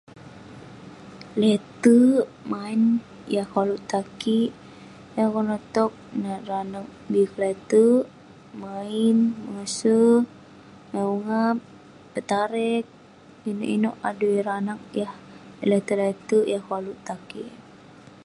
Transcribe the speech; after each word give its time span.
Lete'erk 1.39 2.27
maen 2.51 2.81
yah 3.33 3.47
koluk 3.53 3.81
tan 3.89 4.05
kik, 4.21 4.51
yah 5.15 5.29
konak 5.33 5.61
tog 5.75 5.91
nat 6.21 6.39
ireh 6.41 6.61
anag 6.65 6.87
bi 7.11 7.21
kelete'erk, 7.33 8.07
main, 8.63 9.17
mengase, 9.43 9.97
maen 10.91 11.07
ungap, 11.15 11.57
petarik. 12.13 12.83
Inouk 13.49 13.69
inouk 13.75 13.97
adui 14.09 14.33
ireh 14.39 14.57
anag 14.61 14.79
yah 15.01 15.13
lete'erk-lete'erk 15.69 16.47
yah 16.51 16.63
koluk 16.69 16.97
tan 17.05 17.19
kik. 17.29 17.51